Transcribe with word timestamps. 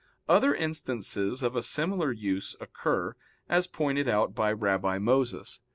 Other 0.27 0.55
instances 0.55 1.43
of 1.43 1.55
a 1.55 1.61
similar 1.61 2.11
use 2.11 2.55
occur, 2.59 3.13
as 3.47 3.67
pointed 3.67 4.07
out 4.07 4.33
by 4.33 4.51
Rabbi 4.51 4.97
Moses. 4.97 5.59